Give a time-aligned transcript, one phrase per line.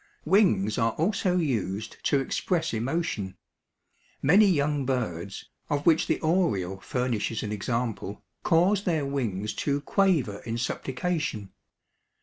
[0.25, 3.37] Wings are also used to express emotion.
[4.19, 10.39] Many young birds, of which the oriole furnishes an example, cause their wings to quaver
[10.39, 11.51] in supplication.